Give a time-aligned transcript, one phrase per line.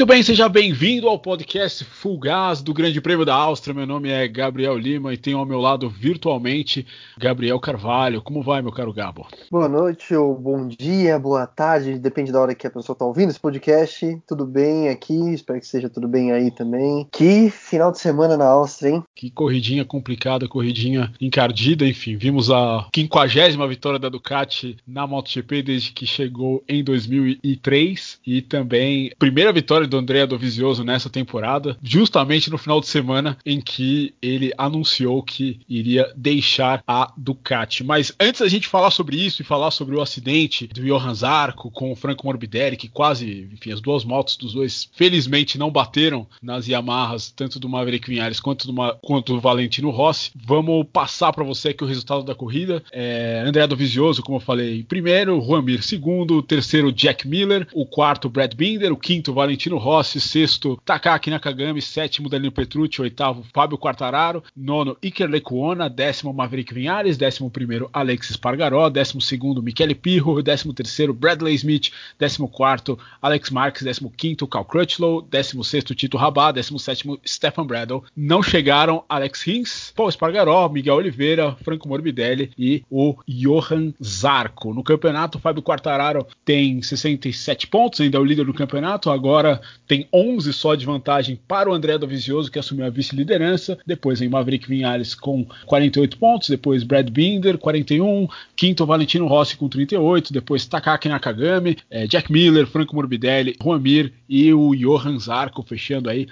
[0.00, 3.74] Muito bem, seja bem-vindo ao podcast Full Gas do Grande Prêmio da Áustria.
[3.74, 6.86] Meu nome é Gabriel Lima e tenho ao meu lado virtualmente
[7.18, 8.22] Gabriel Carvalho.
[8.22, 9.26] Como vai, meu caro Gabo?
[9.50, 13.28] Boa noite, ou bom dia, boa tarde, depende da hora que a pessoa está ouvindo
[13.28, 14.18] esse podcast.
[14.26, 15.34] Tudo bem aqui?
[15.34, 17.06] Espero que seja tudo bem aí também.
[17.12, 19.04] Que final de semana na Áustria, hein?
[19.14, 22.16] Que corridinha complicada, corridinha encardida, enfim.
[22.16, 29.12] Vimos a quinquagésima vitória da Ducati na MotoGP desde que chegou em 2003 e também
[29.18, 34.14] primeira vitória vitória do André Dovizioso nessa temporada, justamente no final de semana em que
[34.22, 37.84] ele anunciou que iria deixar a Ducati.
[37.84, 41.70] Mas antes da gente falar sobre isso e falar sobre o acidente do Johan Zarco
[41.70, 46.26] com o Franco Morbidelli, que quase, enfim, as duas motos dos dois felizmente não bateram
[46.42, 51.44] nas Yamahas, tanto do Maverick Vinhares quanto do, quanto do Valentino Rossi, vamos passar para
[51.44, 52.82] você aqui o resultado da corrida.
[52.92, 58.28] É, André Dovizioso, como eu falei, primeiro, Juan Mir segundo, terceiro Jack Miller, o quarto
[58.28, 64.44] Brad Binder, o quinto Valentino Rossi, sexto Takaki Nakagami, sétimo Danilo Petrucci, oitavo Fábio Quartararo,
[64.56, 70.72] nono Iker Lecuona, décimo Maverick Vinhares, décimo primeiro Alexis Pargaró, décimo segundo Michele Pirro, décimo
[70.72, 76.54] terceiro Bradley Smith, décimo quarto Alex Marques, décimo quinto Cal Crutchlow, décimo sexto Tito Rabat,
[76.54, 78.02] décimo sétimo Stefan Bradle.
[78.16, 84.74] Não chegaram Alex Rins, Paul Espargaró, Miguel Oliveira, Franco Morbidelli e o Johan Zarco.
[84.74, 90.08] No campeonato, Fábio Quartararo tem 67 pontos, ainda é o líder do campeonato, agora tem
[90.12, 93.78] 11 só de vantagem para o André Dovizioso, que assumiu a vice-liderança.
[93.86, 96.48] Depois vem Maverick Vinhares com 48 pontos.
[96.48, 98.28] Depois Brad Binder, 41.
[98.56, 100.32] Quinto, Valentino Rossi com 38.
[100.32, 106.08] Depois Takaki Nakagami, é, Jack Miller, Franco Morbidelli, Juan Mir e o Johan Zarco fechando
[106.08, 106.28] aí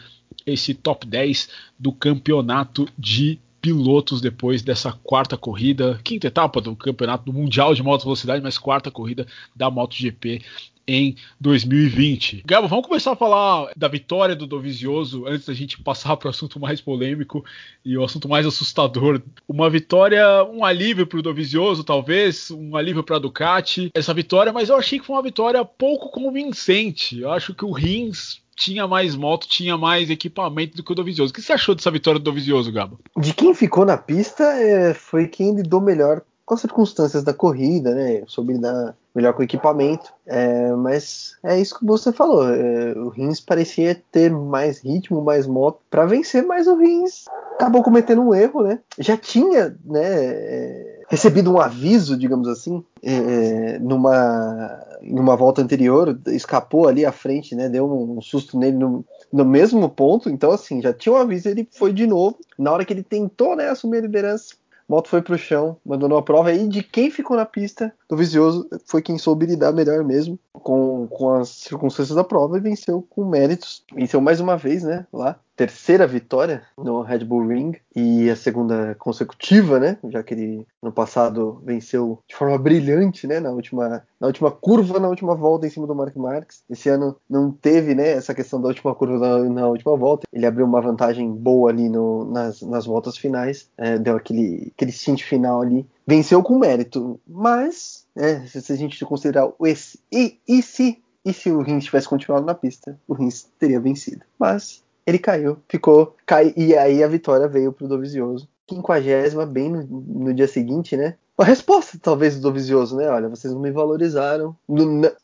[0.47, 1.49] esse top 10
[1.79, 7.83] do campeonato de pilotos depois dessa quarta corrida, quinta etapa do campeonato do Mundial de
[7.83, 10.43] Moto Velocidade, mas quarta corrida da MotoGP
[10.89, 12.43] em 2020.
[12.47, 16.31] Gabo, vamos começar a falar da vitória do Dovizioso antes da gente passar para o
[16.31, 17.45] assunto mais polêmico
[17.85, 19.21] e o assunto mais assustador.
[19.47, 24.53] Uma vitória, um alívio para o Dovizioso, talvez, um alívio para a Ducati, essa vitória,
[24.53, 27.21] mas eu achei que foi uma vitória pouco convincente.
[27.21, 31.31] Eu acho que o Rins tinha mais moto, tinha mais equipamento do que o Dovizioso.
[31.31, 32.99] O que você achou dessa vitória do Dovizioso, Gabo?
[33.17, 37.95] De quem ficou na pista é, foi quem lidou melhor com as circunstâncias da corrida,
[37.95, 38.23] né?
[38.27, 40.13] Soube lidar melhor com equipamento.
[40.25, 42.49] É, mas é isso que você falou.
[42.49, 47.25] É, o Rins parecia ter mais ritmo, mais moto para vencer, mas o Rins
[47.55, 48.79] acabou cometendo um erro, né?
[48.99, 50.05] Já tinha, né?
[50.05, 57.57] É, recebido um aviso, digamos assim, é, numa, numa volta anterior, escapou ali à frente,
[57.57, 57.69] né?
[57.69, 60.31] Deu um susto nele no, no mesmo ponto.
[60.31, 62.39] Então, assim, já tinha um aviso, ele foi de novo.
[62.57, 64.55] Na hora que ele tentou né, assumir a liderança,
[64.89, 66.53] moto foi pro chão, abandonou a prova.
[66.53, 71.07] E de quem ficou na pista do Vizioso foi quem soube lidar melhor mesmo com,
[71.09, 73.85] com as circunstâncias da prova e venceu com méritos.
[73.95, 75.07] Venceu mais uma vez, né?
[75.13, 79.99] Lá terceira vitória no Red Bull Ring e a segunda consecutiva, né?
[80.09, 83.41] Já que ele no passado venceu de forma brilhante, né?
[83.41, 86.63] Na última, na última curva, na última volta em cima do Mark Marques.
[86.71, 88.09] Esse ano não teve, né?
[88.11, 90.29] Essa questão da última curva na, na última volta.
[90.33, 94.93] Ele abriu uma vantagem boa ali no, nas, nas voltas finais, é, deu aquele aquele
[94.93, 95.85] stint final ali.
[96.07, 101.51] Venceu com mérito, mas é, se a gente considerar esse e, e se e se
[101.51, 104.25] o Rins tivesse continuado na pista, o Rins teria vencido.
[104.39, 108.47] Mas ele caiu, ficou, cai, e aí a vitória veio pro Dovizioso.
[108.67, 111.15] Quinquagésima, bem no, no dia seguinte, né?
[111.39, 113.09] a resposta, talvez, do Dovizioso, né?
[113.09, 114.57] Olha, vocês não me valorizaram.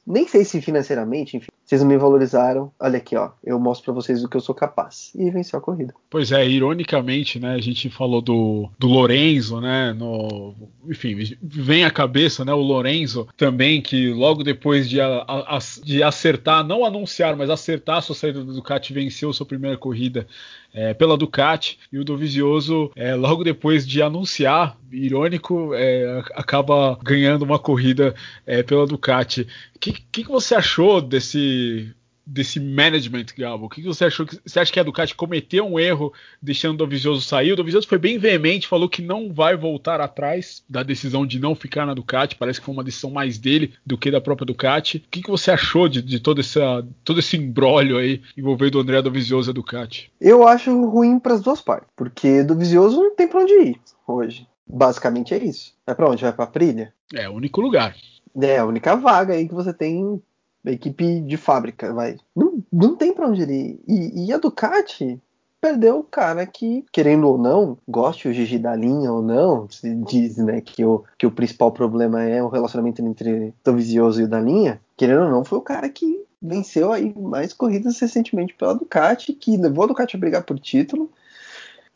[0.06, 1.50] Nem sei se financeiramente, enfim.
[1.74, 2.70] Vocês me valorizaram.
[2.78, 3.30] Olha aqui, ó.
[3.42, 5.10] Eu mostro para vocês o que eu sou capaz.
[5.12, 5.92] E venceu a corrida.
[6.08, 7.52] Pois é, ironicamente, né?
[7.54, 9.92] A gente falou do, do Lorenzo, né?
[9.92, 10.54] No,
[10.88, 12.52] enfim, vem à cabeça, né?
[12.52, 17.96] O Lorenzo também, que logo depois de, a, a, de acertar, não anunciar, mas acertar
[17.96, 20.28] a sua saída do Ducati, venceu sua primeira corrida
[20.74, 27.42] é, pela Ducati e o Dovizioso, é, logo depois de anunciar, irônico, é, acaba ganhando
[27.42, 28.14] uma corrida
[28.44, 29.46] é, pela Ducati.
[29.84, 31.94] O que, que, que você achou desse
[32.26, 33.66] desse management, Gabo?
[33.66, 34.24] O que você achou?
[34.24, 36.10] Você acha que a Ducati cometeu um erro
[36.40, 37.52] deixando o Dovizioso sair?
[37.52, 41.54] O Dovizioso foi bem veemente, falou que não vai voltar atrás da decisão de não
[41.54, 42.36] ficar na Ducati.
[42.36, 45.04] Parece que foi uma decisão mais dele do que da própria Ducati.
[45.06, 49.02] O que você achou de, de todo, essa, todo esse embrólio aí envolvendo o André
[49.02, 50.10] Dovizioso e a Ducati?
[50.18, 54.48] Eu acho ruim para as duas partes, porque Dovizioso não tem para onde ir hoje.
[54.66, 55.74] Basicamente é isso.
[55.86, 56.22] Vai para onde?
[56.22, 56.94] Vai para Prilha?
[57.12, 57.94] É o único lugar.
[58.40, 60.20] É a única vaga aí que você tem
[60.64, 62.16] equipe de fábrica, vai.
[62.34, 63.80] Não, não tem pra onde ele ir.
[63.86, 65.20] E, e a Ducati
[65.60, 69.94] perdeu o cara que, querendo ou não, goste o Gigi da linha ou não, se
[69.94, 74.28] diz né, que, o, que o principal problema é o relacionamento entre Dovizioso e o
[74.28, 78.74] da linha, querendo ou não, foi o cara que venceu aí mais corridas recentemente pela
[78.74, 81.10] Ducati, que levou a Ducati a brigar por título.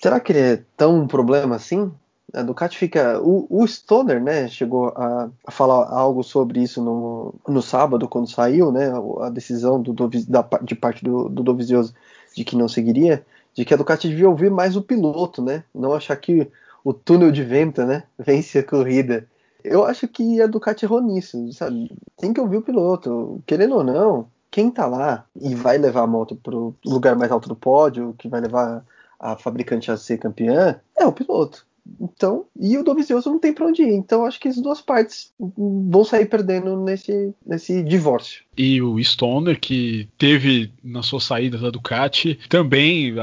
[0.01, 1.93] Será que ele é tão um problema assim?
[2.35, 3.21] A Ducati fica.
[3.21, 8.31] O, o Stoner, né, chegou a, a, falar algo sobre isso no, no sábado, quando
[8.31, 11.95] saiu, né, a decisão do, do da, de parte do, do Dovizioso
[12.35, 15.93] de que não seguiria, de que a Ducati devia ouvir mais o piloto, né, não
[15.93, 16.51] achar que
[16.85, 19.27] o túnel de vento, né, vence a corrida.
[19.65, 21.91] Eu acho que a Ducati errou nisso, sabe?
[22.17, 26.07] Tem que ouvir o piloto, querendo ou não, quem tá lá e vai levar a
[26.07, 28.85] moto pro lugar mais alto do pódio, que vai levar
[29.19, 31.67] a fabricante a ser campeã, é o piloto.
[32.01, 33.95] Então, e o Dovizioso não tem para onde ir.
[33.95, 38.43] Então, acho que as duas partes vão sair perdendo nesse, nesse divórcio.
[38.57, 43.15] E o Stoner, que teve na sua saída da Ducati, também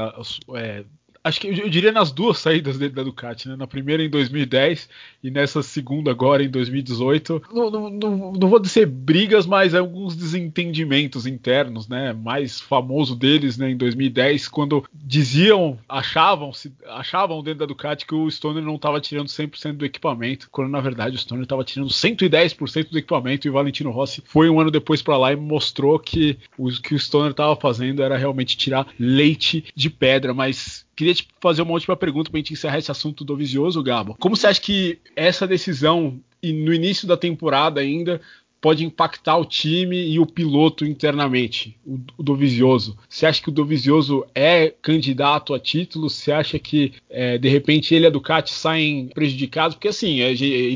[0.54, 0.84] é,
[1.26, 3.56] acho que eu diria nas duas saídas dele da Ducati, né?
[3.56, 4.88] Na primeira em 2010
[5.24, 7.42] e nessa segunda agora em 2018.
[7.52, 12.12] Não, não, não, não vou dizer brigas, mas alguns desentendimentos internos, né?
[12.12, 13.70] Mais famoso deles, né?
[13.70, 19.00] Em 2010, quando diziam, achavam, se, achavam dentro da Ducati que o Stoner não estava
[19.00, 23.50] tirando 100% do equipamento, quando na verdade o Stoner estava tirando 110% do equipamento e
[23.50, 26.98] o Valentino Rossi foi um ano depois para lá e mostrou que o que o
[26.98, 31.94] Stoner estava fazendo era realmente tirar leite de pedra, mas Queria te fazer uma última
[31.94, 34.16] pergunta para a gente encerrar esse assunto do Visioso, Gabo.
[34.18, 38.20] Como você acha que essa decisão, e no início da temporada ainda,
[38.66, 42.96] pode impactar o time e o piloto internamente, o, o Dovizioso.
[43.08, 46.08] Você acha que o Dovizioso é candidato a título?
[46.08, 49.76] Você acha que é, de repente ele e a Ducati saem prejudicados?
[49.76, 50.18] Porque assim,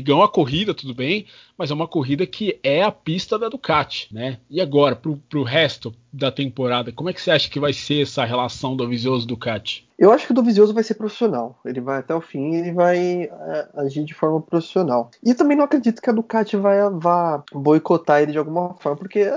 [0.03, 1.25] ganhou a corrida, tudo bem,
[1.61, 4.39] mas é uma corrida que é a pista da Ducati, né?
[4.49, 8.01] E agora, pro, pro resto da temporada, como é que você acha que vai ser
[8.01, 9.87] essa relação do Vizioso Ducati?
[9.95, 11.59] Eu acho que o do Vizioso vai ser profissional.
[11.63, 15.11] Ele vai até o fim, ele vai é, agir de forma profissional.
[15.23, 19.31] E também não acredito que a Ducati vai, vá boicotar ele de alguma forma, porque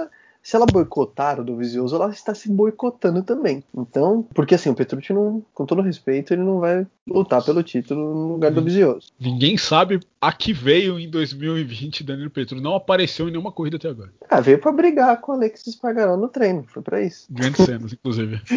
[0.45, 3.65] se ela boicotar o Dovizioso, ela está se boicotando também.
[3.75, 8.15] Então, porque assim, o Petrucci, não, com todo respeito, ele não vai lutar pelo título
[8.15, 9.09] no lugar do Dovizioso.
[9.19, 12.63] Ninguém sabe a que veio em 2020 Danilo Petrucci.
[12.63, 14.13] Não apareceu em nenhuma corrida até agora.
[14.29, 16.67] Ah, veio para brigar com o Alexis Pagarão no treino.
[16.69, 17.27] Foi para isso.
[17.31, 18.39] Grandes cenas, inclusive.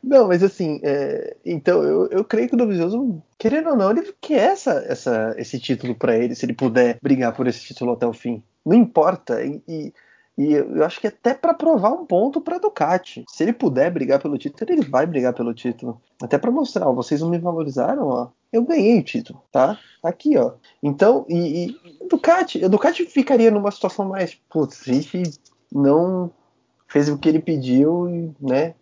[0.00, 4.14] Não, mas assim, é, então eu, eu creio que o Dovizioso, querendo ou não, ele
[4.20, 8.06] quer essa, essa, esse título para ele, se ele puder brigar por esse título até
[8.06, 8.42] o fim.
[8.66, 9.42] Não importa.
[9.44, 9.94] E, e,
[10.36, 13.24] e eu acho que até para provar um ponto para Ducati.
[13.28, 16.02] Se ele puder brigar pelo título, ele vai brigar pelo título.
[16.20, 18.28] Até para mostrar, ó, vocês não me valorizaram, ó.
[18.52, 19.78] Eu ganhei o título, tá?
[20.06, 20.52] aqui, ó.
[20.82, 25.22] Então, e, e Ducati, a Ducati ficaria numa situação mais, putz, gente
[25.72, 26.30] não
[26.86, 28.74] fez o que ele pediu, né?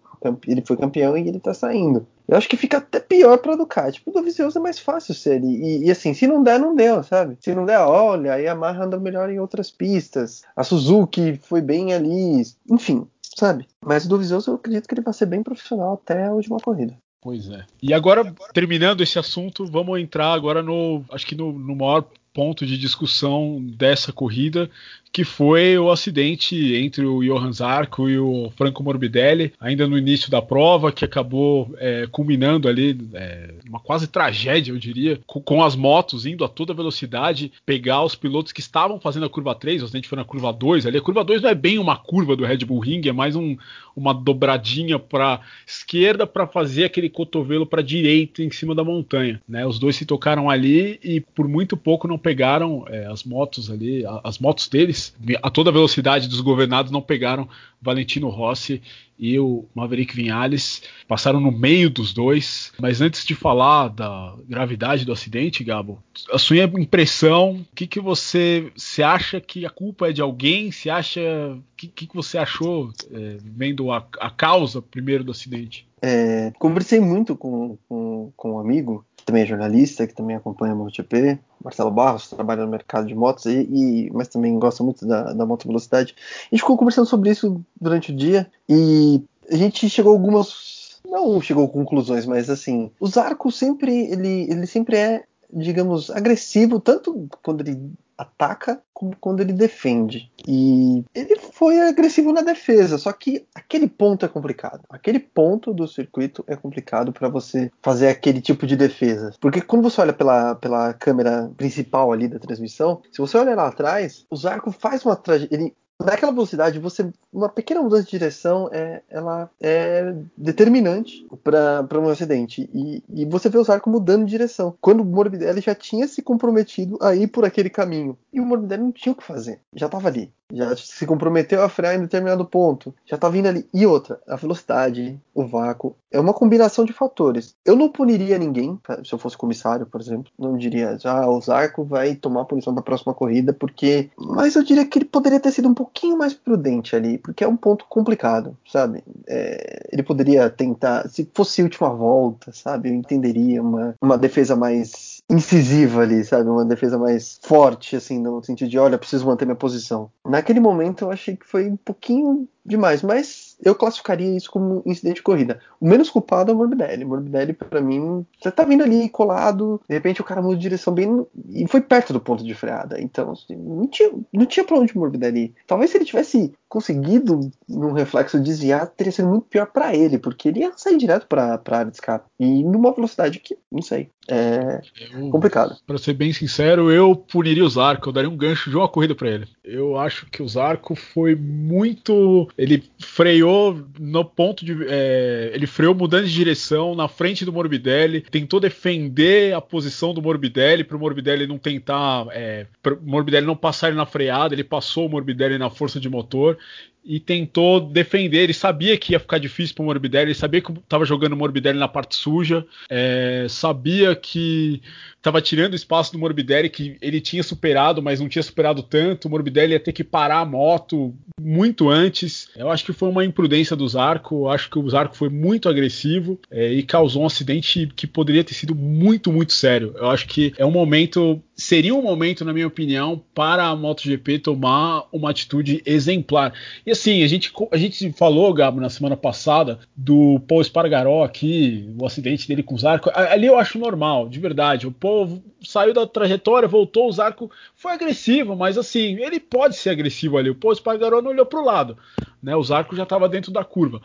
[0.47, 2.07] Ele foi campeão e ele tá saindo.
[2.27, 4.01] Eu acho que fica até pior pra Ducati.
[4.01, 5.43] Pro Dovizioso é mais fácil ser.
[5.45, 7.37] E, e, assim, se não der, não deu, sabe?
[7.41, 10.43] Se não der, olha, a Yamaha anda melhor em outras pistas.
[10.57, 12.43] A Suzuki foi bem ali.
[12.71, 13.07] Enfim,
[13.37, 13.67] sabe?
[13.85, 16.97] Mas o Dovizioso eu acredito que ele vai ser bem profissional até a última corrida.
[17.21, 17.65] Pois é.
[17.83, 21.03] E agora, terminando esse assunto, vamos entrar agora no.
[21.11, 24.69] Acho que no, no maior ponto de discussão dessa corrida,
[25.15, 30.29] que foi o acidente entre o Johan Zarco e o Franco Morbidelli, ainda no início
[30.29, 35.63] da prova, que acabou é, culminando ali, é, uma quase tragédia, eu diria, com, com,
[35.63, 39.83] as motos indo a toda velocidade, pegar os pilotos que estavam fazendo a curva 3,
[39.83, 40.99] o acidente foi na curva 2 ali.
[40.99, 43.57] A curva 2 não é bem uma curva do Red Bull Ring, é mais um,
[43.97, 49.41] uma dobradinha para esquerda para fazer aquele cotovelo para direita em cima da montanha.
[49.49, 49.65] Né?
[49.65, 54.05] Os dois se tocaram ali e por muito pouco não pegaram é, as motos ali,
[54.25, 55.04] as motos deles,
[55.43, 57.49] a toda velocidade dos governados não pegaram
[57.81, 58.81] Valentino Rossi
[59.19, 62.73] e o Maverick Vinhales passaram no meio dos dois.
[62.79, 68.01] Mas antes de falar da gravidade do acidente, Gabo, a sua impressão, o que, que
[68.01, 70.73] você se acha que a culpa é de alguém?
[70.73, 75.87] Se acha o que, que você achou é, vendo a, a, causa primeiro do acidente?
[76.03, 80.75] É, conversei muito com, com, com um amigo que também é jornalista, que também acompanha
[80.75, 85.07] a MotoGP, Marcelo Barros, trabalha no mercado de motos, e, e, mas também gosta muito
[85.07, 86.15] da, da moto velocidade.
[86.19, 91.01] A gente ficou conversando sobre isso durante o dia e a gente chegou a algumas.
[91.07, 96.79] Não chegou a conclusões, mas assim, o Zarco sempre, ele, ele sempre é, digamos, agressivo,
[96.79, 100.31] tanto quando ele ataca como quando ele defende.
[100.47, 104.83] E ele foi agressivo na defesa, só que aquele ponto é complicado.
[104.89, 109.33] Aquele ponto do circuito é complicado para você fazer aquele tipo de defesa.
[109.41, 113.69] Porque quando você olha pela, pela câmera principal ali da transmissão, se você olhar lá
[113.69, 115.73] atrás, o Zarco faz uma trajetória
[116.03, 122.69] naquela velocidade, você uma pequena mudança de direção é, ela é determinante para um acidente.
[122.73, 124.77] E, e você vê o Zarco mudando de direção.
[124.81, 128.17] Quando o Morbidelli já tinha se comprometido a ir por aquele caminho.
[128.35, 129.61] E o Morbidelli não tinha o que fazer.
[129.73, 130.33] Já estava ali.
[130.53, 133.65] já se comprometeu a frear em determinado ponto, já tá vindo ali.
[133.73, 137.55] E outra, a velocidade, o vácuo, é uma combinação de fatores.
[137.65, 141.85] Eu não puniria ninguém, se eu fosse comissário, por exemplo, não diria, ah, o Zarco
[141.85, 144.11] vai tomar punição da próxima corrida, porque.
[144.19, 147.49] Mas eu diria que ele poderia ter sido um pouquinho mais prudente ali, porque é
[147.49, 149.05] um ponto complicado, sabe?
[149.29, 152.89] É, ele poderia tentar, se fosse a última volta, sabe?
[152.89, 156.49] Eu entenderia uma, uma defesa mais incisiva ali, sabe?
[156.49, 160.11] Uma defesa mais forte, assim, no sentido de, olha, preciso manter minha posição.
[160.25, 164.91] Naquele momento eu achei que foi um pouquinho demais, mas eu classificaria isso como um
[164.91, 165.61] incidente de corrida.
[165.81, 167.05] O menos culpado é o Morbidelli.
[167.05, 170.95] Morbidelli, para mim, você tá vindo ali colado, de repente o cara muda de direção
[170.95, 173.01] bem e foi perto do ponto de freada.
[173.01, 175.55] Então, assim, não tinha, não tinha pra onde o Morbidelli ir.
[175.67, 180.49] Talvez se ele tivesse conseguido, num reflexo, desviar, teria sido muito pior para ele, porque
[180.49, 182.29] ele ia sair direto pra, pra área de escape.
[182.41, 184.81] E numa velocidade que, não sei, é
[185.13, 185.77] eu, complicado.
[185.87, 189.15] Para ser bem sincero, eu puniria o Zarco, eu daria um gancho de uma corrida
[189.15, 189.47] para ele.
[189.63, 192.49] Eu acho que o Zarco foi muito.
[192.57, 194.77] Ele freou no ponto de.
[194.89, 200.23] É, ele freou mudando de direção na frente do Morbidelli, tentou defender a posição do
[200.23, 202.27] Morbidelli para o Morbidelli não tentar.
[202.33, 202.67] É,
[203.03, 206.59] Morbidelli não passar ele na freada, ele passou o Morbidelli na força de motor
[207.05, 208.45] e tentou defender.
[208.45, 211.37] Ele sabia que ia ficar difícil para o Morbidelli, ele sabia que estava jogando o
[211.37, 214.81] Morbidelli na parte suja, é, sabia que
[215.17, 219.27] estava tirando espaço do Morbidelli, que ele tinha superado, mas não tinha superado tanto.
[219.27, 222.49] O Morbidelli ia ter que parar a moto muito antes.
[222.55, 226.39] Eu acho que foi uma imprudência do Zarco, acho que o Zarco foi muito agressivo
[226.51, 229.95] é, e causou um acidente que poderia ter sido muito, muito sério.
[229.97, 234.41] Eu acho que é um momento, seria um momento, na minha opinião, para a MotoGP
[234.41, 236.53] tomar uma atitude exemplar.
[236.85, 241.89] E assim, a gente, a gente falou, Gabo, na semana passada, do Paul Espargaró aqui,
[241.99, 243.11] o acidente dele com o Zarco.
[243.15, 244.87] Ali eu acho normal, de verdade.
[244.87, 249.91] O Paul saiu da trajetória, voltou, o Zarco foi agressivo, mas assim, ele pode ser
[249.91, 250.51] agressivo ali.
[250.51, 251.97] O Paul Espargaró não olhou para o lado,
[252.43, 252.57] né?
[252.57, 254.03] O Zarco já estava dentro da curva.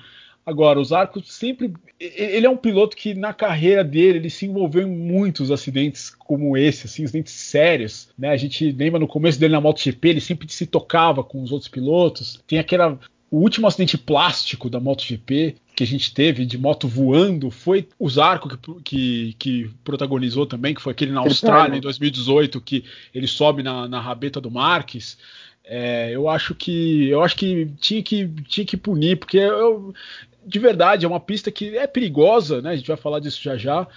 [0.50, 1.72] Agora, o Zarco sempre.
[2.00, 6.58] Ele é um piloto que na carreira dele ele se envolveu em muitos acidentes como
[6.58, 8.10] esse, assim, acidentes sérios.
[8.18, 8.30] Né?
[8.30, 11.70] A gente lembra no começo dele na MotoGP, ele sempre se tocava com os outros
[11.70, 12.42] pilotos.
[12.48, 13.00] Tem aquela.
[13.30, 18.10] O último acidente plástico da MotoGP que a gente teve de moto voando foi o
[18.10, 23.28] Zarco que, que, que protagonizou também, que foi aquele na Austrália em 2018 que ele
[23.28, 25.16] sobe na, na rabeta do Marques.
[25.72, 29.94] É, eu acho que eu acho que tinha que tinha que punir porque eu,
[30.46, 32.72] de verdade, é uma pista que é perigosa, né?
[32.72, 33.88] A gente vai falar disso já já.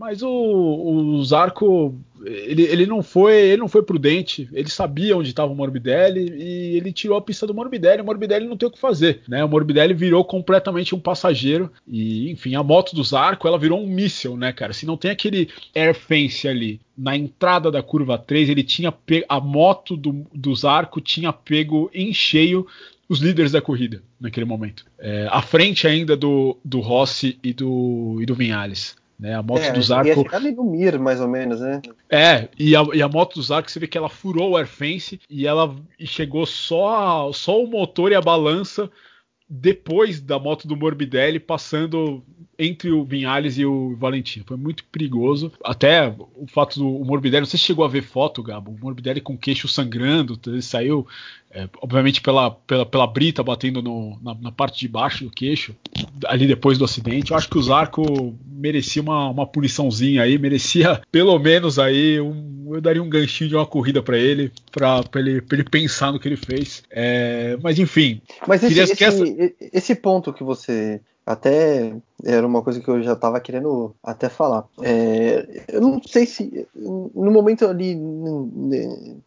[0.00, 4.48] Mas o, o Zarco, ele, ele, não foi, ele não foi prudente.
[4.50, 8.00] Ele sabia onde estava o Morbidelli e ele tirou a pista do Morbidelli.
[8.00, 9.44] O Morbidelli não tem o que fazer, né?
[9.44, 13.86] O Morbidelli virou completamente um passageiro e, enfim, a moto do Zarco, ela virou um
[13.86, 14.72] míssil, né, cara?
[14.72, 18.94] Se não tem aquele air fence ali na entrada da curva 3, ele tinha
[19.28, 22.66] a moto do, do Zarco tinha pego em cheio
[23.10, 24.86] os líderes da corrida naquele momento.
[24.96, 28.94] É, à frente ainda do, do Rossi e do, e do Vinhales.
[29.18, 30.24] Né, a moto é, do Zarco.
[30.34, 31.82] ali no Mir, mais ou menos, né?
[32.08, 35.20] É, e a, e a moto do Zarco, você vê que ela furou o airfence
[35.28, 38.88] e ela e chegou só, só o motor e a balança
[39.52, 42.22] depois da moto do Morbidelli passando
[42.56, 44.44] entre o Vinhales e o Valentim.
[44.46, 45.50] Foi muito perigoso.
[45.64, 48.70] Até o fato do Morbidelli, você chegou a ver foto, Gabo?
[48.70, 51.06] O Morbidelli com queixo sangrando, ele saiu,
[51.52, 55.74] é, obviamente, pela, pela, pela brita batendo no, na, na, parte de baixo do queixo,
[56.26, 57.32] ali depois do acidente.
[57.32, 62.74] Eu acho que o Zarco merecia uma, uma puniçãozinha aí, merecia pelo menos aí, um,
[62.74, 66.28] eu daria um ganchinho de uma corrida para ele, para ele, ele pensar no que
[66.28, 66.84] ele fez.
[66.88, 68.22] É, mas enfim.
[68.46, 69.24] Mas esse, esse, essa...
[69.72, 71.94] esse ponto que você até
[72.24, 74.64] era uma coisa que eu já estava querendo até falar.
[74.82, 77.96] É, eu não sei se no momento ali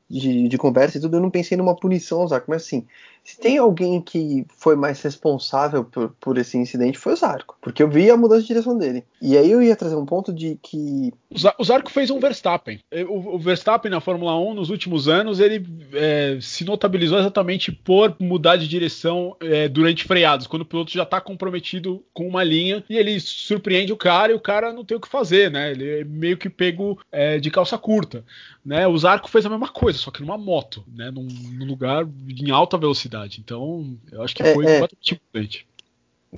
[0.10, 2.86] de, de, conversa e tudo, eu não pensei numa punição ao Zarco, mas assim,
[3.24, 7.82] se tem alguém que foi mais responsável por, por esse incidente foi o Zarco, porque
[7.82, 9.04] eu vi a mudança de direção dele.
[9.22, 11.14] E aí eu ia trazer um ponto de que
[11.58, 12.80] o Zarco fez um Verstappen.
[13.08, 18.58] O, Verstappen na Fórmula 1 nos últimos anos ele é, se notabilizou exatamente por mudar
[18.58, 22.98] de direção é, durante freados, quando o piloto já está comprometido com uma linha e
[22.98, 25.72] ele surpreende o cara e o cara não tem o que fazer, né?
[25.72, 28.26] Ele é meio que pego é, de calça curta.
[28.66, 28.88] Né?
[28.88, 31.12] O Zarco fez a mesma coisa, só que numa moto, né?
[31.12, 33.13] num, num lugar em alta velocidade.
[33.40, 35.68] Então, eu acho que é, foi é, completamente diferente.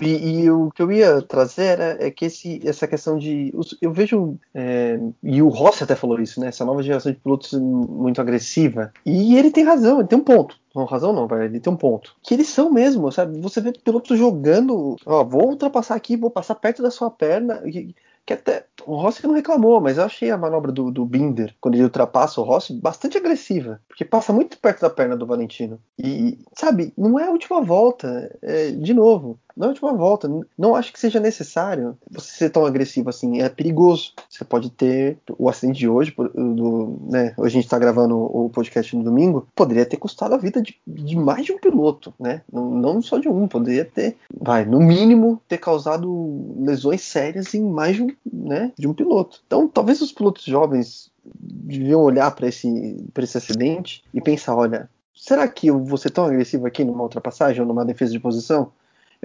[0.02, 3.54] E, e, o que eu ia trazer é que esse, essa questão de.
[3.82, 4.38] Eu vejo.
[4.54, 6.48] É, e o Rossi até falou isso, né?
[6.48, 8.92] Essa nova geração de pilotos muito agressiva.
[9.06, 10.60] E ele tem razão, ele tem um ponto.
[10.76, 12.14] Não, razão não, ele tem um ponto.
[12.22, 13.40] Que eles são mesmo, sabe?
[13.40, 14.98] Você vê pilotos jogando.
[15.06, 17.62] Ó, vou ultrapassar aqui, vou passar perto da sua perna.
[17.62, 21.56] Que, que até o Rossi não reclamou, mas eu achei a manobra do, do Binder,
[21.60, 23.82] quando ele ultrapassa o Rossi, bastante agressiva.
[23.88, 25.80] Porque passa muito perto da perna do Valentino.
[25.98, 28.36] E, sabe, não é a última volta.
[28.42, 30.30] É, de novo, na última volta.
[30.58, 33.42] Não acho que seja necessário você ser tão agressivo assim.
[33.42, 34.14] É perigoso.
[34.30, 38.50] Você pode ter o acidente de hoje, do, né, hoje a gente está gravando o
[38.50, 42.42] podcast no domingo, poderia ter custado a vida de, de mais de um piloto, né?
[42.52, 47.62] Não, não, só de um, poderia ter, vai, no mínimo, ter causado lesões sérias em
[47.62, 49.42] mais de um, né, de um piloto.
[49.46, 55.48] Então, talvez os pilotos jovens deviam olhar para esse, esse acidente e pensar, olha, será
[55.48, 58.72] que eu vou ser tão agressivo aqui numa ultrapassagem ou numa defesa de posição?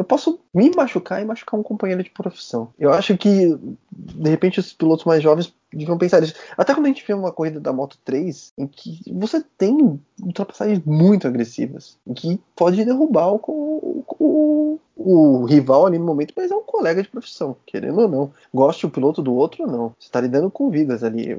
[0.01, 2.73] eu posso me machucar e machucar um companheiro de profissão.
[2.79, 3.55] Eu acho que,
[3.93, 6.35] de repente, os pilotos mais jovens deviam pensar nisso.
[6.57, 10.81] Até quando a gente vê uma corrida da Moto 3, em que você tem ultrapassagens
[10.87, 16.51] muito agressivas, em que pode derrubar o, o, o, o, rival ali no momento, mas
[16.51, 18.33] é um colega de profissão, querendo ou não.
[18.53, 19.95] Goste o piloto do outro ou não.
[19.99, 21.37] Você está lidando com vidas ali.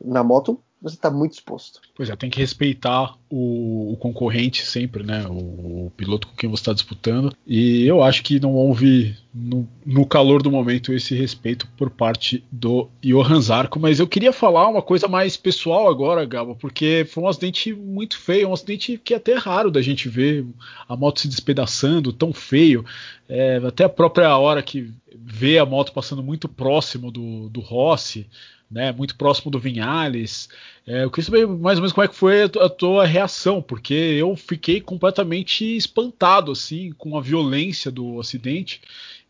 [0.00, 1.80] Na moto, você está muito exposto.
[1.94, 5.24] Pois é, tem que respeitar o, o concorrente sempre, né?
[5.28, 7.34] O, o, piloto com quem você está disputando.
[7.46, 12.42] E eu acho que não houve, no, no, calor do momento, esse respeito por parte
[12.50, 13.78] do Johan Zarco.
[13.78, 18.18] Mas eu queria falar uma coisa mais pessoal agora, Gabo, porque foi um acidente muito
[18.18, 20.44] feio, um acidente que é até raro da gente ver
[20.88, 22.84] a moto se despedaçando tão feio.
[23.28, 28.28] É, até a própria hora que vê a moto passando muito próximo do, do Rossi
[28.72, 30.48] né, muito próximo do Vinhales.
[30.86, 33.92] É, eu queria saber mais ou menos como é que foi a tua reação, porque
[33.92, 38.80] eu fiquei completamente espantado assim com a violência do acidente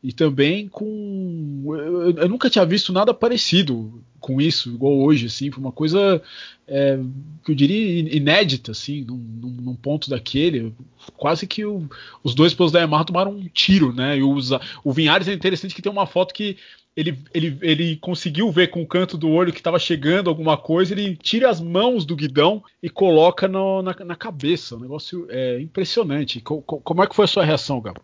[0.02, 5.50] e também com eu, eu nunca tinha visto nada parecido com isso igual hoje assim
[5.50, 6.20] foi uma coisa
[6.66, 6.98] é,
[7.44, 10.74] que eu diria inédita assim num, num ponto daquele
[11.16, 11.88] quase que o,
[12.22, 15.82] os dois pilotos da Yamaha tomaram um tiro né e o, Vinhares é interessante que
[15.82, 16.56] tem uma foto que
[16.94, 20.92] ele, ele, ele conseguiu ver com o canto do olho que estava chegando alguma coisa,
[20.92, 24.76] ele tira as mãos do guidão e coloca no, na, na, cabeça.
[24.76, 26.38] Um negócio é, impressionante.
[26.40, 28.02] Co, co, como é que foi a sua reação, Gabo?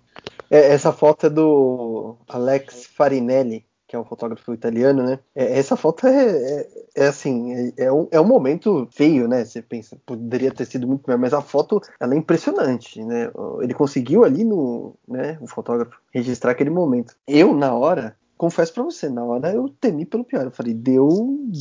[0.50, 5.18] É, essa foto é do Alex Farinelli, que é um fotógrafo italiano, né?
[5.34, 9.44] É, essa foto é, é, é assim, é, é, um, é um momento feio, né?
[9.44, 13.30] Você pensa, poderia ter sido muito melhor, mas a foto ela é impressionante, né?
[13.62, 17.16] Ele conseguiu ali no, né, o fotógrafo registrar aquele momento.
[17.26, 20.44] Eu na hora confesso para você, na hora eu temi pelo pior.
[20.44, 21.08] Eu falei, deu,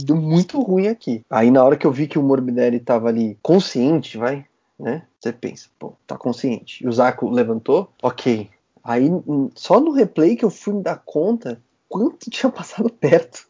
[0.06, 1.26] deu muito ruim aqui.
[1.30, 4.46] Aí na hora que eu vi que o Morbidelli tava ali consciente, vai,
[4.78, 5.04] né?
[5.20, 6.84] Você pensa, pô, tá consciente.
[6.84, 8.50] E o Zaco levantou, ok.
[8.88, 9.10] Aí
[9.54, 13.46] só no replay que eu fui me dar conta quanto tinha passado perto.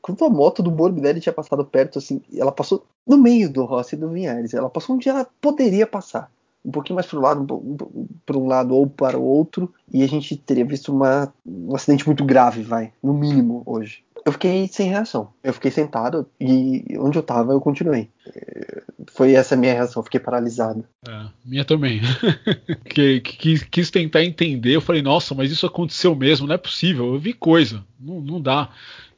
[0.00, 3.94] Quanto a moto do Morbidelli tinha passado perto, assim, ela passou no meio do Rossi
[3.94, 4.54] e do Vinhares.
[4.54, 6.30] Ela passou onde ela poderia passar
[6.64, 7.62] um pouquinho mais para o lado,
[8.24, 12.06] para um lado ou para o outro, e a gente teria visto uma, um acidente
[12.06, 14.02] muito grave, vai, no mínimo hoje.
[14.24, 15.28] Eu fiquei sem reação.
[15.42, 18.10] Eu fiquei sentado e onde eu estava eu continuei.
[19.14, 20.84] Foi essa minha reação, fiquei paralisado.
[21.08, 22.00] É, minha também.
[22.84, 27.14] que, que, quis tentar entender, eu falei, nossa, mas isso aconteceu mesmo, não é possível,
[27.14, 28.70] eu vi coisa, não, não dá.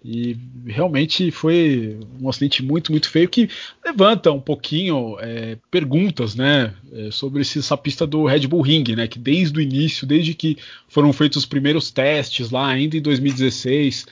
[0.05, 3.49] E realmente foi um acidente muito, muito feio que
[3.83, 9.09] levanta um pouquinho é, perguntas né, é, sobre essa pista do Red Bull Ring, né,
[9.09, 14.07] que desde o início, desde que foram feitos os primeiros testes lá, ainda em 2016,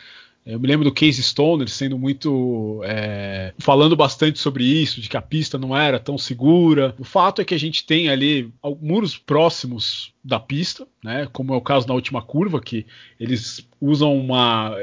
[0.46, 2.82] eu me lembro do Case Stoner sendo muito.
[2.84, 6.94] É, falando bastante sobre isso, de que a pista não era tão segura.
[6.98, 11.26] O fato é que a gente tem ali muros próximos da pista, né?
[11.32, 12.86] Como é o caso na última curva, que
[13.18, 14.76] eles usam uma.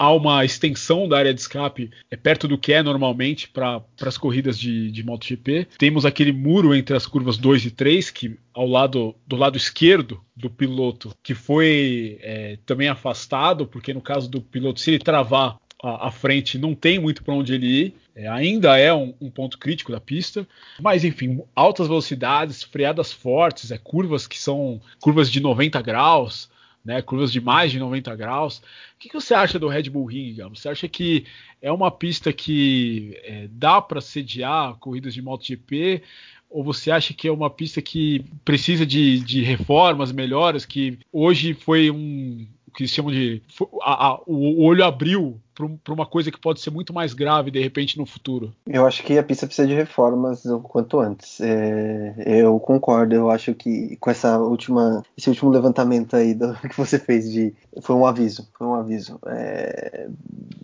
[0.00, 4.16] Há uma extensão da área de escape é perto do que é normalmente para as
[4.16, 5.68] corridas de, de MotoGP.
[5.76, 10.18] Temos aquele muro entre as curvas 2 e 3, que ao lado do lado esquerdo
[10.34, 15.58] do piloto, que foi é, também afastado, porque no caso do piloto, se ele travar
[15.82, 17.94] à frente não tem muito para onde ele ir.
[18.14, 20.46] É, ainda é um, um, ponto crítico da pista,
[20.80, 26.49] mas enfim, altas velocidades, freadas fortes, é, curvas que são curvas de 90 graus,
[26.84, 28.58] né, curvas de mais de 90 graus.
[28.58, 28.62] O
[28.98, 30.56] que, que você acha do Red Bull Ring, Gabo?
[30.56, 31.26] Você acha que
[31.60, 36.02] é uma pista que é, dá para sediar corridas de MotoGP?
[36.48, 41.54] Ou você acha que é uma pista que precisa de, de reformas, melhoras, que hoje
[41.54, 43.42] foi um, que chamam de.
[43.82, 45.40] A, a, o olho abriu
[45.84, 48.52] para uma coisa que pode ser muito mais grave de repente no futuro.
[48.66, 51.40] Eu acho que a pista precisa de reformas o quanto antes.
[51.40, 53.14] É, eu concordo.
[53.14, 57.52] Eu acho que com essa última, esse último levantamento aí do, que você fez de,
[57.82, 59.18] foi um aviso, foi um aviso.
[59.26, 60.08] É,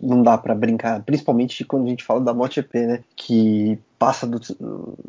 [0.01, 3.03] não dá para brincar, principalmente quando a gente fala da MotoGP, né?
[3.15, 4.39] Que passa do,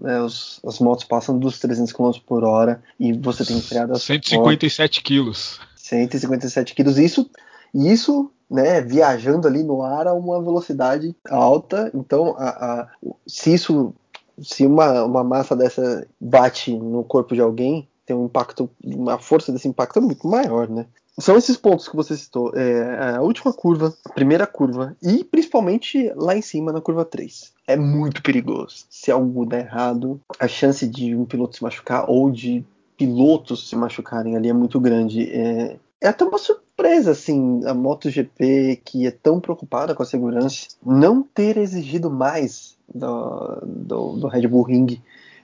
[0.01, 5.03] né, os, as motos passam dos 300 km por hora e você tem freadas 157
[5.03, 5.61] quilos.
[5.89, 6.99] 157 quilos.
[6.99, 7.31] Isso,
[7.75, 11.91] isso né, viajando ali no ar a uma velocidade alta.
[11.95, 12.89] Então, a, a,
[13.27, 13.95] se isso,
[14.41, 19.53] se uma, uma massa dessa bate no corpo de alguém, tem um impacto, uma força
[19.53, 20.87] desse impacto é muito maior, né?
[21.21, 22.53] São esses pontos que você citou.
[22.55, 27.53] É, a última curva, a primeira curva e principalmente lá em cima na curva 3.
[27.67, 28.87] É muito perigoso.
[28.89, 32.65] Se algo der errado, a chance de um piloto se machucar ou de
[32.99, 35.31] pilotos se machucarem ali é muito grande.
[35.31, 40.67] É, é até uma surpresa, assim, a MotoGP, que é tão preocupada com a segurança,
[40.85, 45.01] não ter exigido mais do, do, do Red Bull Ring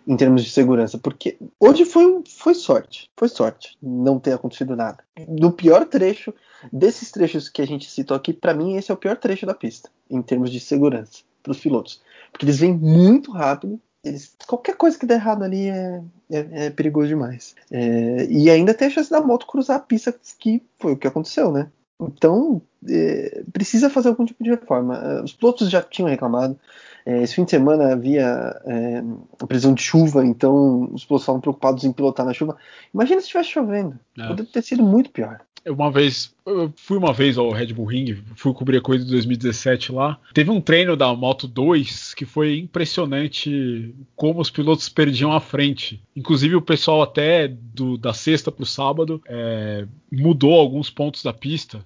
[0.07, 4.99] em termos de segurança, porque hoje foi, foi sorte, foi sorte não ter acontecido nada.
[5.27, 6.35] No pior trecho,
[6.71, 9.55] desses trechos que a gente citou aqui, para mim esse é o pior trecho da
[9.55, 14.77] pista, em termos de segurança para os pilotos, porque eles vêm muito rápido, eles, qualquer
[14.77, 17.55] coisa que der errado ali é, é, é perigoso demais.
[17.71, 21.07] É, e ainda tem a chance da moto cruzar a pista, que foi o que
[21.07, 21.69] aconteceu, né?
[22.01, 25.23] Então, é, precisa fazer algum tipo de reforma.
[25.23, 26.59] Os pilotos já tinham reclamado,
[27.07, 29.03] é, esse fim de semana havia é,
[29.39, 32.57] a previsão de chuva, então os pilotos estavam preocupados em pilotar na chuva.
[32.93, 33.99] Imagina se estivesse chovendo.
[34.19, 34.27] É.
[34.27, 35.41] Poderia ter sido muito pior.
[35.67, 39.11] Uma vez, eu fui uma vez ao Red Bull Ring, fui cobrir a coisa de
[39.11, 40.19] 2017 lá.
[40.35, 46.03] Teve um treino da Moto 2 que foi impressionante como os pilotos perdiam a frente.
[46.15, 51.33] Inclusive o pessoal até do, da sexta para o sábado é, mudou alguns pontos da
[51.33, 51.83] pista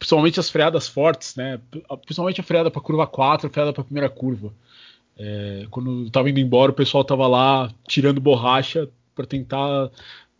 [0.00, 1.60] principalmente as freadas fortes, né?
[2.06, 4.50] Principalmente a freada para curva 4, a freada para primeira curva.
[5.16, 9.90] É, quando estava indo embora, o pessoal estava lá tirando borracha para tentar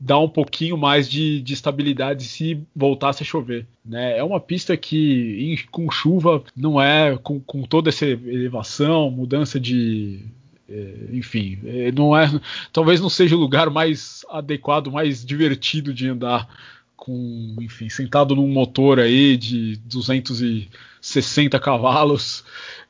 [0.00, 3.66] dar um pouquinho mais de, de, estabilidade se voltasse a chover.
[3.84, 4.16] Né?
[4.16, 9.60] É uma pista que em, com chuva não é com, com, toda essa elevação, mudança
[9.60, 10.20] de.
[10.66, 12.30] É, enfim, é, não é.
[12.72, 16.48] Talvez não seja o lugar mais adequado, mais divertido de andar
[16.96, 22.42] com, enfim, sentado num motor aí de 260 cavalos,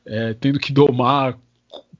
[0.06, 1.36] é, tendo que domar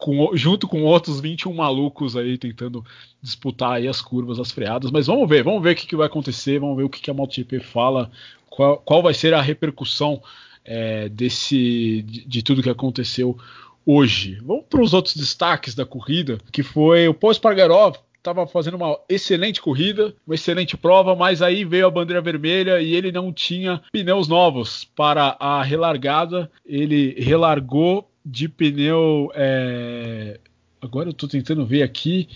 [0.01, 2.85] com, junto com outros 21 malucos aí tentando
[3.23, 4.91] disputar aí as curvas, as freadas.
[4.91, 7.11] Mas vamos ver, vamos ver o que, que vai acontecer, vamos ver o que, que
[7.11, 8.11] a MotoGP fala,
[8.49, 10.23] qual, qual vai ser a repercussão
[10.65, 13.37] é, desse de, de tudo que aconteceu
[13.85, 14.39] hoje.
[14.43, 18.99] Vamos para os outros destaques da corrida, que foi o Paul Espargaró estava fazendo uma
[19.09, 23.81] excelente corrida, uma excelente prova, mas aí veio a bandeira vermelha e ele não tinha
[23.91, 26.51] pneus novos para a relargada.
[26.67, 29.31] Ele relargou de pneu.
[29.35, 30.41] É...
[30.81, 32.29] Agora eu estou tentando ver aqui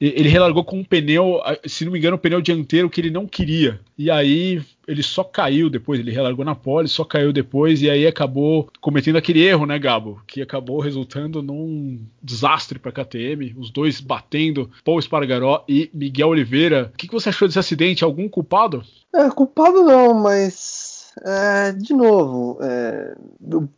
[0.00, 3.26] ele relargou com um pneu, se não me engano, um pneu dianteiro que ele não
[3.26, 3.78] queria.
[3.98, 8.06] E aí ele só caiu depois, ele relargou na pole, só caiu depois e aí
[8.06, 10.22] acabou cometendo aquele erro, né, Gabo?
[10.26, 16.28] Que acabou resultando num desastre para a KTM, os dois batendo, Paul Espargaró e Miguel
[16.28, 16.90] Oliveira.
[16.94, 18.02] O que, que você achou desse acidente?
[18.02, 18.82] Algum culpado?
[19.14, 23.14] É, culpado não, mas é, de novo, é,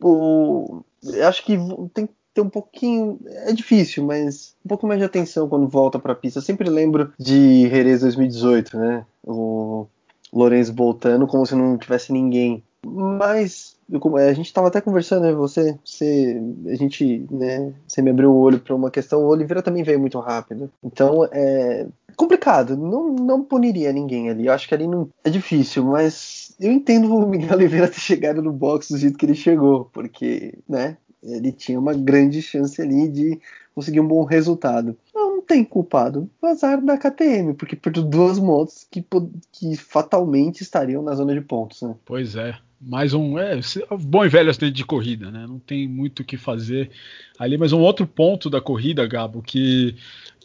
[0.01, 0.83] o,
[1.21, 1.57] acho que
[1.93, 3.19] tem ter um pouquinho.
[3.25, 6.39] É difícil, mas um pouco mais de atenção quando volta para a pista.
[6.39, 9.05] Eu sempre lembro de Jerez 2018, né?
[9.23, 9.85] O
[10.31, 12.63] Lourenço voltando como se não tivesse ninguém.
[12.85, 13.77] Mas
[14.19, 15.33] é, a gente estava até conversando, né?
[15.33, 17.71] Você, você, a gente, né?
[17.87, 19.21] Você me abriu o olho para uma questão.
[19.21, 20.69] O Oliveira também veio muito rápido.
[20.83, 21.85] Então é
[22.15, 22.75] complicado.
[22.75, 24.47] Não, não puniria ninguém ali.
[24.47, 28.41] Eu acho que ali não é difícil, mas eu entendo o Miguel Oliveira ter chegado
[28.41, 30.97] no box do jeito que ele chegou, porque, né?
[31.23, 33.39] ele tinha uma grande chance ali de
[33.73, 34.97] conseguir um bom resultado.
[35.13, 36.29] Não, tem culpado.
[36.41, 39.03] O azar da KTM, porque perdeu duas motos que,
[39.51, 41.81] que fatalmente estariam na zona de pontos.
[41.81, 41.95] Né?
[42.05, 42.55] Pois é.
[42.85, 43.39] Mais um.
[43.39, 43.61] É,
[44.01, 45.45] bom e velho acidente de corrida, né?
[45.47, 46.91] Não tem muito o que fazer
[47.39, 47.57] ali.
[47.57, 49.95] Mas um outro ponto da corrida, Gabo, que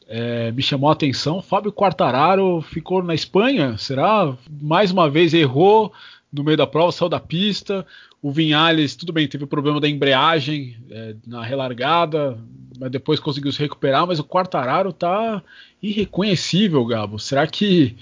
[0.09, 4.35] é, me chamou a atenção: Fábio Quartararo ficou na Espanha, será?
[4.61, 5.93] Mais uma vez errou
[6.33, 7.87] no meio da prova, saiu da pista.
[8.23, 12.37] O Vinhales, tudo bem, teve o problema da embreagem é, na relargada,
[12.81, 14.07] mas depois conseguiu se recuperar.
[14.07, 15.43] Mas o Quartararo tá
[15.81, 17.19] irreconhecível, Gabo.
[17.19, 17.95] Será que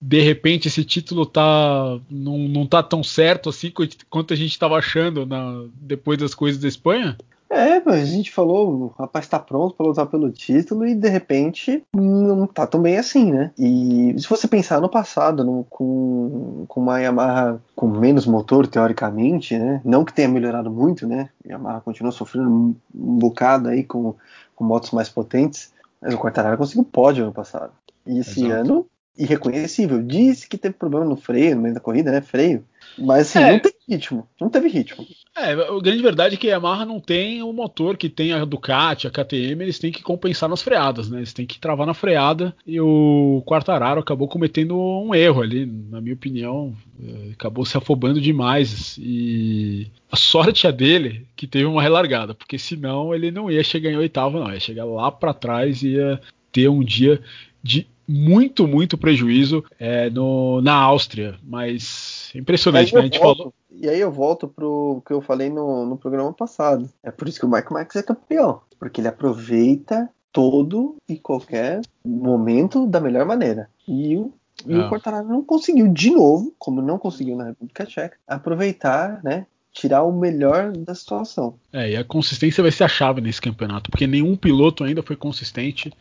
[0.00, 3.72] de repente esse título tá não, não tá tão certo assim
[4.10, 7.16] quanto a gente estava achando na, depois das coisas da Espanha?
[7.52, 11.08] É, mas a gente falou, o rapaz tá pronto para lutar pelo título e de
[11.10, 13.50] repente não tá tão bem assim, né?
[13.58, 19.58] E se você pensar no passado, no, com, com uma Yamaha com menos motor, teoricamente,
[19.58, 19.82] né?
[19.84, 21.28] Não que tenha melhorado muito, né?
[21.44, 24.14] A Yamaha continua sofrendo um, um bocado aí com,
[24.56, 27.72] com motos mais potentes, mas o Quartararo conseguiu pódio ano passado.
[28.06, 28.60] E esse Exato.
[28.60, 28.86] ano,
[29.16, 30.02] irreconhecível.
[30.02, 32.20] Disse que teve problema no freio, no meio da corrida, né?
[32.20, 32.64] Freio.
[32.98, 33.52] Mas assim, é.
[33.52, 34.28] não teve ritmo.
[34.40, 35.06] Não teve ritmo.
[35.36, 38.44] É, a grande verdade é que a Yamaha não tem o motor que tem a
[38.44, 41.18] Ducati, a KTM, eles têm que compensar nas freadas, né?
[41.18, 46.00] Eles têm que travar na freada e o Quartararo acabou cometendo um erro ali, na
[46.02, 51.82] minha opinião, é, acabou se afobando demais e a sorte é dele que teve uma
[51.82, 55.82] relargada, porque senão ele não ia chegar em oitavo, não, ia chegar lá para trás
[55.82, 56.20] e ia
[56.52, 57.22] ter um dia
[57.62, 63.00] de muito, muito prejuízo é, no, na Áustria, mas impressionante, né?
[63.00, 63.54] A gente volto, falou.
[63.70, 66.88] E aí eu volto pro que eu falei no, no programa passado.
[67.02, 71.82] É por isso que o Michael Max é campeão, porque ele aproveita todo e qualquer
[72.04, 73.68] momento da melhor maneira.
[73.86, 74.32] E o,
[74.66, 79.46] e o Quartararo não conseguiu de novo, como não conseguiu na República Tcheca, aproveitar, né,
[79.72, 81.54] tirar o melhor da situação.
[81.72, 85.16] É, e a consistência vai ser a chave nesse campeonato, porque nenhum piloto ainda foi
[85.16, 85.92] consistente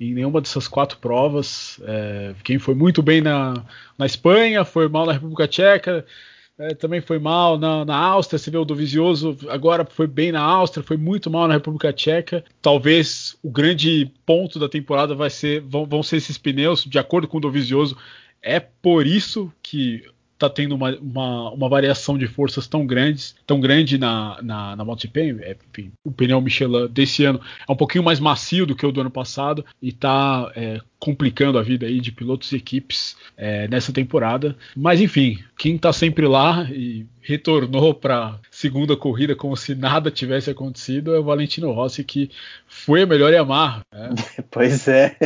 [0.00, 1.78] em nenhuma dessas quatro provas.
[1.84, 3.62] É, quem foi muito bem na,
[3.98, 6.06] na Espanha, foi mal na República Tcheca,
[6.58, 8.38] é, também foi mal na, na Áustria.
[8.38, 12.42] Você vê o Dovizioso agora foi bem na Áustria, foi muito mal na República Tcheca.
[12.62, 17.28] Talvez o grande ponto da temporada vai ser vão, vão ser esses pneus, de acordo
[17.28, 17.96] com o Dovizioso.
[18.42, 20.02] É por isso que
[20.40, 24.84] está tendo uma, uma, uma, variação de forças tão grandes, tão grande na, na, na
[24.84, 25.36] MotoGP.
[25.42, 28.90] É, enfim, o pneu Michelin desse ano é um pouquinho mais macio do que o
[28.90, 33.66] do ano passado e está é, complicando a vida aí de pilotos e equipes é,
[33.66, 34.54] nessa temporada.
[34.76, 40.50] Mas enfim, quem está sempre lá e retornou para segunda corrida como se nada tivesse
[40.50, 42.30] acontecido é o Valentino Rossi que
[42.66, 43.80] foi a melhor Yamaha.
[43.92, 44.10] Né?
[44.50, 45.16] Pois é.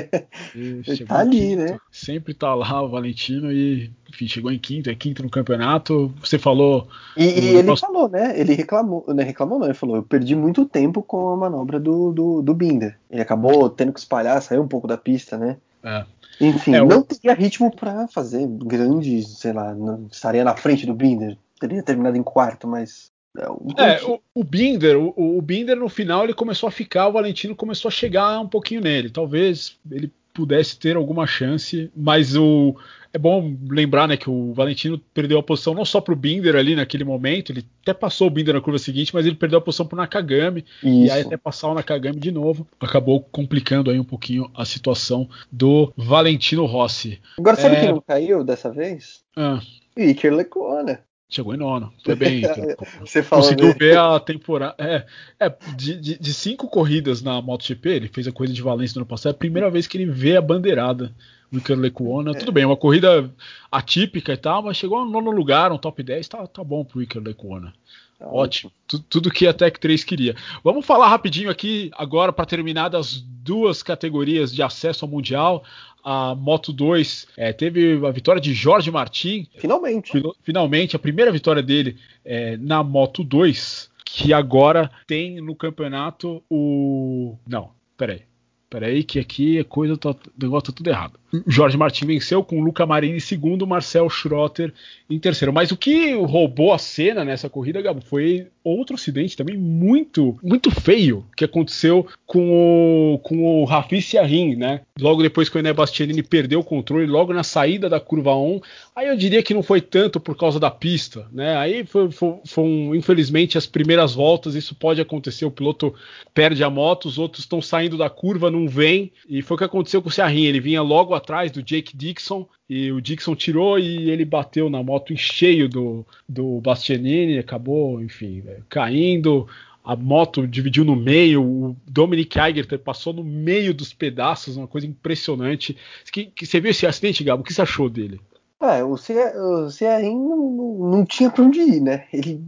[0.55, 1.79] Ele tá ali, quinto, né?
[1.91, 6.15] Sempre tá lá o Valentino e enfim, chegou em quinto, é quinto no campeonato.
[6.21, 6.87] Você falou.
[7.17, 7.85] E, e ele nosso...
[7.85, 8.39] falou, né?
[8.39, 9.67] Ele reclamou, não é reclamou, não.
[9.67, 12.97] Ele falou: eu perdi muito tempo com a manobra do, do, do Binder.
[13.11, 15.57] Ele acabou tendo que espalhar, saiu um pouco da pista, né?
[15.85, 16.05] É.
[16.41, 17.05] Enfim, é, não o...
[17.05, 22.17] teria ritmo para fazer grandes, sei lá, não, estaria na frente do Binder, teria terminado
[22.17, 26.69] em quarto, mas é, é o, o, Binder, o, o, Binder no final ele começou
[26.69, 29.11] a ficar, o Valentino começou a chegar um pouquinho nele.
[29.11, 32.77] Talvez ele pudesse ter alguma chance, mas o
[33.13, 36.57] é bom lembrar né, que o Valentino perdeu a posição não só para o Binder
[36.57, 39.63] ali naquele momento, ele até passou o Binder na curva seguinte, mas ele perdeu a
[39.63, 41.07] posição para o Nakagami Isso.
[41.07, 45.29] e aí até passar o Nakagami de novo acabou complicando aí um pouquinho a situação
[45.51, 47.21] do Valentino Rossi.
[47.39, 47.81] Agora sabe é...
[47.81, 49.23] quem não caiu dessa vez?
[49.37, 49.61] Ah.
[49.97, 51.01] Iker Lecuona.
[51.35, 52.43] Chegou em nono, foi bem.
[53.01, 54.77] Você falou Conseguiu ver a temporada.
[54.79, 55.05] É,
[55.41, 59.01] é de, de, de, cinco corridas na MotoGP, ele fez a corrida de Valência no
[59.01, 61.13] ano passado, é a primeira vez que ele vê a bandeirada
[61.51, 62.31] do Iker Lecuona.
[62.31, 62.35] É.
[62.35, 63.29] Tudo bem, uma corrida
[63.69, 67.03] atípica e tal, mas chegou no nono lugar, um top 10, tá, tá bom pro
[67.03, 67.73] Iker Lecuona.
[68.19, 70.37] Tá ótimo, tudo, tudo que a Tech 3 queria.
[70.63, 75.65] Vamos falar rapidinho aqui agora para terminar das duas categorias de acesso ao Mundial
[76.05, 79.49] a Moto 2 é, teve a vitória de Jorge Martin.
[79.57, 80.13] Finalmente.
[80.43, 87.37] Finalmente, a primeira vitória dele é, na Moto 2, que agora tem no campeonato o.
[87.49, 88.23] Não, peraí.
[88.69, 91.19] Peraí, que aqui a coisa tá, o negócio tá tudo errado.
[91.47, 94.73] Jorge Martin venceu com Luca Marini em segundo, Marcel Schrotter
[95.09, 95.53] em terceiro.
[95.53, 100.71] Mas o que roubou a cena nessa corrida, Gabo, foi outro acidente também muito muito
[100.71, 104.81] feio que aconteceu com o, com o Rafi Siarin, né?
[104.99, 108.61] Logo depois que o Ené Bastianini perdeu o controle, logo na saída da curva 1.
[108.97, 111.57] Aí eu diria que não foi tanto por causa da pista, né?
[111.57, 115.95] Aí foi, foi, foi um, infelizmente as primeiras voltas, isso pode acontecer, o piloto
[116.33, 119.65] perde a moto, os outros estão saindo da curva, não vem, e foi o que
[119.65, 123.79] aconteceu com o Siarin, ele vinha logo atrás do Jake Dixon e o Dixon tirou
[123.79, 129.47] e ele bateu na moto em cheio do, do Bastianini, acabou, enfim, é, caindo.
[129.85, 134.87] A moto dividiu no meio, o Dominic Eiger passou no meio dos pedaços, uma coisa
[134.87, 135.77] impressionante.
[136.11, 137.43] Que, que, você viu esse acidente, Gabo?
[137.43, 138.19] O que você achou dele?
[138.63, 142.07] É, o Cearim não, não tinha pra onde ir, né?
[142.11, 142.41] Ele,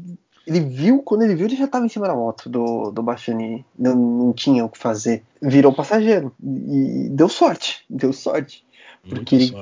[0.46, 3.66] ele viu, quando ele viu, ele já estava em cima da moto do, do Bastianini.
[3.78, 5.22] Não, não tinha o que fazer.
[5.42, 6.32] Virou passageiro.
[6.42, 7.84] E deu sorte.
[7.90, 8.64] Deu sorte.
[9.08, 9.54] Porque ele,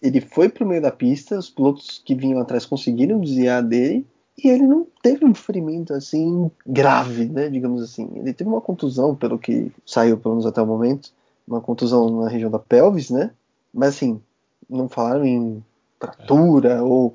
[0.00, 4.06] ele foi pro meio da pista, os pilotos que vinham atrás conseguiram desviar dele,
[4.42, 8.08] e ele não teve um ferimento assim grave, né, digamos assim.
[8.14, 11.12] Ele teve uma contusão, pelo que saiu pelo menos até o momento,
[11.46, 13.32] uma contusão na região da pelvis, né?
[13.72, 14.20] Mas assim,
[14.68, 15.62] não falaram em
[15.98, 16.82] tratura é.
[16.82, 17.14] ou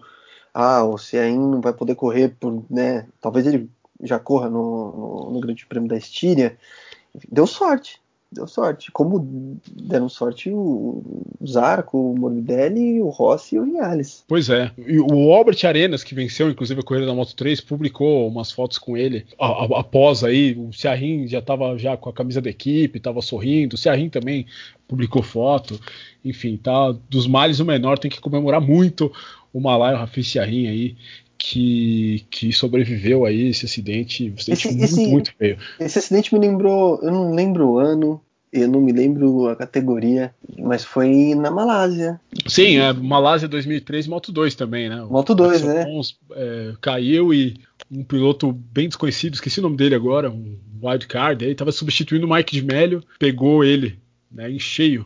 [0.54, 3.08] ah, o Ciain não vai poder correr por, né?
[3.22, 3.70] Talvez ele
[4.02, 6.58] já corra no, no, no Grande Prêmio da Estíria.
[7.32, 8.92] Deu sorte, deu sorte.
[8.92, 14.24] Como deram sorte o Zarco, o Morbidelli, o Rossi e o Vinhales.
[14.28, 14.72] Pois é.
[14.78, 18.78] E o Albert Arenas, que venceu, inclusive, a corrida da Moto 3, publicou umas fotos
[18.78, 20.54] com ele após aí.
[20.58, 23.76] O Ciarrin já estava já com a camisa da equipe, estava sorrindo.
[23.76, 24.46] O Ciarrin também
[24.88, 25.80] publicou foto.
[26.24, 26.94] Enfim, tá.
[27.10, 29.12] Dos males o menor tem que comemorar muito
[29.54, 30.98] o Malai, o Rafi Ciarrin aí,
[31.38, 35.58] que, que sobreviveu aí esse acidente, acidente esse, muito, esse, muito feio.
[35.80, 38.22] Esse acidente me lembrou, eu não lembro o ano,
[38.52, 42.20] eu não me lembro a categoria, mas foi na Malásia.
[42.48, 45.02] Sim, é Malásia 2003 Moto 2 também, né?
[45.02, 45.86] Moto 2, né?
[46.32, 47.56] é, caiu e
[47.92, 52.34] um piloto bem desconhecido, esqueci o nome dele agora, um wildcard, aí estava substituindo o
[52.34, 54.00] Mike de Mello, pegou ele
[54.32, 55.06] né, em cheio.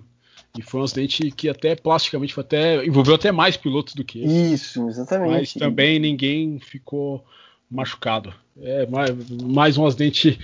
[0.58, 4.20] E foi um acidente que até plasticamente foi até, envolveu até mais pilotos do que
[4.20, 4.54] ele.
[4.54, 5.32] Isso, exatamente.
[5.32, 7.24] Mas também ninguém ficou
[7.70, 8.34] machucado.
[8.62, 10.38] É mais, mais um acidente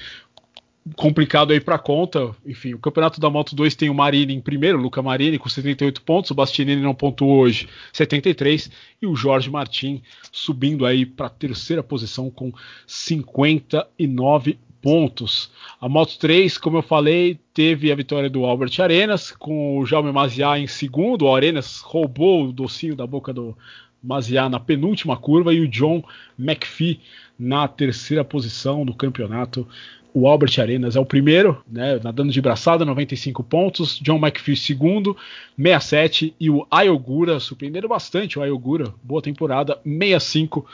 [0.96, 2.34] complicado aí para conta.
[2.46, 5.50] Enfim, o campeonato da Moto 2 tem o Marini em primeiro, o Luca Marini com
[5.50, 11.28] 78 pontos, o Bastianini não pontuou hoje, 73, e o Jorge Martin subindo aí para
[11.28, 12.54] a terceira posição com
[12.86, 15.52] 59 pontos.
[15.82, 20.14] A Moto 3, como eu falei, teve a vitória do Albert Arenas, com o Jaume
[20.14, 21.26] Maziá em segundo.
[21.26, 23.54] O Arenas roubou o docinho da boca do
[24.02, 26.02] Maziá na penúltima curva e o John
[26.40, 27.02] McPhee
[27.38, 29.68] na terceira posição do campeonato.
[30.14, 34.00] O Albert Arenas é o primeiro, né, nadando de braçada, 95 pontos.
[34.00, 35.18] John McPhee segundo,
[35.58, 36.34] 67.
[36.40, 40.66] E o Ayogura, surpreendendo bastante o Ayogura, boa temporada, 65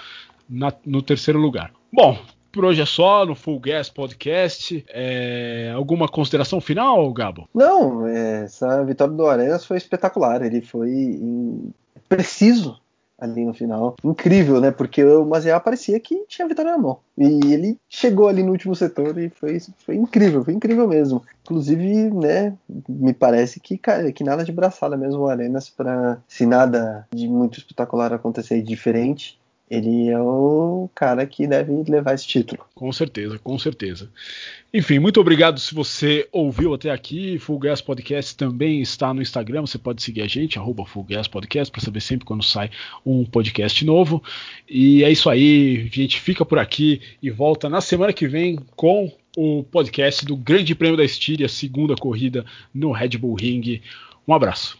[0.47, 1.71] na, no terceiro lugar.
[1.91, 2.15] Bom,
[2.53, 4.85] por hoje é só no Full Gas Podcast.
[4.89, 7.49] É, alguma consideração final, Gabo?
[7.53, 10.43] Não, é, essa vitória do Arenas foi espetacular.
[10.43, 11.19] Ele foi
[12.07, 12.79] preciso
[13.19, 13.95] ali no final.
[14.03, 14.69] Incrível, né?
[14.69, 16.99] Porque o Maziá parecia que tinha a vitória na mão.
[17.17, 21.23] E ele chegou ali no último setor e foi, foi incrível, foi incrível mesmo.
[21.43, 22.53] Inclusive, né,
[22.87, 23.79] me parece que,
[24.13, 29.39] que nada de braçada mesmo o Arenas para se nada de muito espetacular acontecer diferente,
[29.69, 32.63] ele é o cara que deve levar esse título.
[32.75, 34.09] Com certeza, com certeza.
[34.73, 37.37] Enfim, muito obrigado se você ouviu até aqui.
[37.39, 39.61] Full Gas Podcast também está no Instagram.
[39.61, 42.69] Você pode seguir a gente, arroba Full Gas Podcast, para saber sempre quando sai
[43.05, 44.21] um podcast novo.
[44.69, 48.57] E é isso aí, a gente fica por aqui e volta na semana que vem
[48.75, 53.81] com o podcast do Grande Prêmio da Estíria, segunda corrida no Red Bull Ring.
[54.27, 54.77] Um abraço.